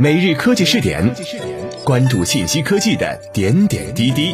[0.00, 1.12] 每日科技试点，
[1.84, 4.32] 关注信息科技的点点滴滴。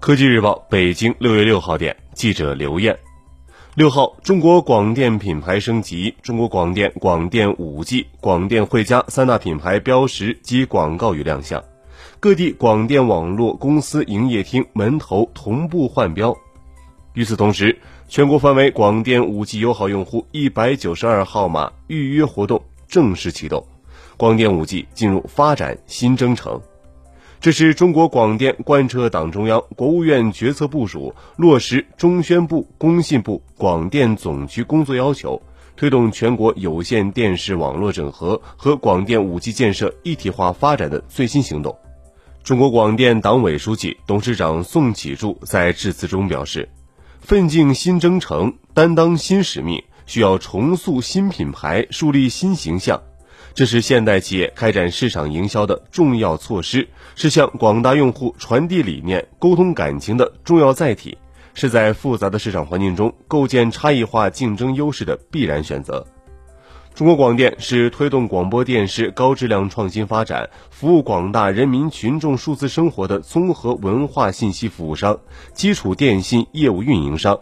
[0.00, 2.98] 科技日报北京六月六号电，记者刘艳。
[3.76, 11.62] 六号，中国广电品牌升级，中国广电广电五 G、广电汇佳三大品牌标识及广告语亮相。
[12.20, 16.36] 各地广电网络公司营业厅门头同步换标。
[17.14, 17.78] 与此同时，
[18.08, 23.64] 全国范围广电五 G 友好用户一百九十二号码预约活动正式启动，
[24.16, 26.60] 广电五 G 进入发展新征程。
[27.40, 35.40] 这是中国广电贯彻党中央、国务院决策部署，落实中宣部、工信部广电总局工作要求，
[35.76, 41.78] 推动全国有线电视网络整合和广电五 G 建设一体化发展的最新行动。
[42.48, 46.66] 中国广电党委书记、董事长宋启柱在致辞中表示
[47.20, 53.02] ：“奋进新征程，担当新使命，需要重塑新品牌，树立新形象。
[53.52, 61.18] 这是现代企业开展市场营销的重要措施，是向广大用户传递理念、沟通感情的重要载体，
[61.52, 66.02] 是在复杂的市场环境中构建差异化竞争优势的必然选择。”
[66.98, 75.16] 中国广电是推动广播电视高质量创新发展、服务广大人民群众数字生活的综合文化信息服务商、
[75.54, 77.38] 基础电信业务运营商。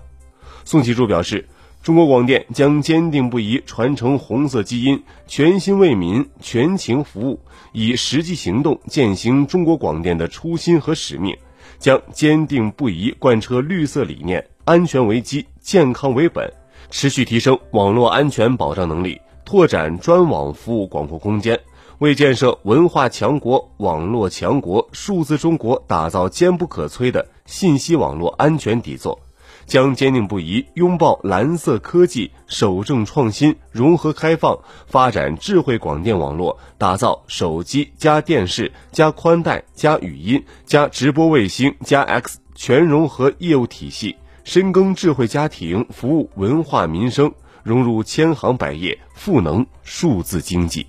[0.66, 1.48] 宋启柱表示，
[1.82, 7.40] 中国广电将坚定不移传承红色基因，全心为民、全情服务，
[7.72, 11.34] 以实际行动践行中国广电的初心和使命，
[11.78, 16.52] 将坚定不移贯彻绿色理念，安全为基，健康为本，
[16.90, 19.18] 持续提升网络安全保障能力。
[19.46, 21.60] 拓展专网服务广阔空间，
[21.98, 29.20] 为建设文化强国、网络强国、数字中国打造坚不可摧的信息网络安全底座，
[29.64, 47.32] 将坚定不移拥抱蓝色科技，守正创新，融合开放，发展智慧广电网络，打造手机加电视加宽带加语音加直播卫星加 X 全融合业务体系，深耕智慧家庭，服务文化民生。
[47.66, 50.86] 融入千行百业，赋能数字经济。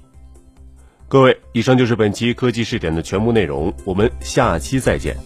[1.08, 5.18] 各位，以上就是本期科技试点的全部内容，我们下期再见。